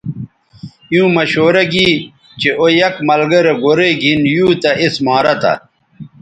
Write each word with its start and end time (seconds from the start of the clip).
ایووں 0.91 1.11
مشورہ 1.17 1.63
گی 1.71 1.89
چہء 2.39 2.55
او 2.59 2.65
یک 2.79 2.95
ملگرے 3.07 3.53
گورئ 3.61 3.91
گِھن 4.01 4.21
یُو 4.33 4.47
تہ 4.61 4.71
اس 4.83 4.95
مارہ 5.05 5.33
تھہ 5.41 5.53